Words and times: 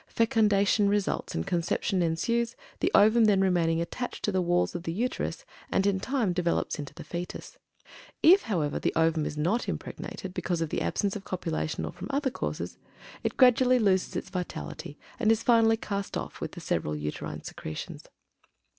Fecundation 0.07 0.89
results 0.89 1.35
and 1.35 1.45
conception 1.45 2.01
ensues, 2.01 2.55
the 2.79 2.91
ovum 2.95 3.25
then 3.25 3.39
remaining 3.39 3.79
attached 3.79 4.23
to 4.25 4.31
the 4.31 4.41
walls 4.41 4.73
of 4.73 4.81
the 4.81 4.91
Uterus, 4.91 5.45
and 5.71 5.85
in 5.85 5.99
time 5.99 6.33
develops 6.33 6.79
into 6.79 6.91
the 6.95 7.03
foetus. 7.03 7.59
If, 8.23 8.41
however, 8.41 8.79
the 8.79 8.93
ovum 8.95 9.27
is 9.27 9.37
not 9.37 9.69
impregnated, 9.69 10.33
because 10.33 10.59
of 10.59 10.73
absence 10.73 11.15
of 11.15 11.23
copulation 11.23 11.85
or 11.85 11.91
from 11.91 12.07
other 12.09 12.31
causes, 12.31 12.79
it 13.21 13.37
gradually 13.37 13.77
loses 13.77 14.15
its 14.15 14.31
vitality, 14.31 14.97
and 15.19 15.31
is 15.31 15.43
finally 15.43 15.77
cast 15.77 16.17
off 16.17 16.41
with 16.41 16.53
the 16.53 16.61
several 16.61 16.95
uterine 16.95 17.43
secretions. 17.43 18.05